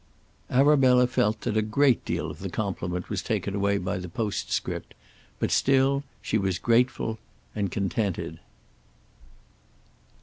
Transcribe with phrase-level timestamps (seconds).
[0.49, 4.95] Arabella felt that a great deal of the compliment was taken away by the postscript;
[5.37, 7.19] but still she was grateful
[7.53, 8.39] and contented.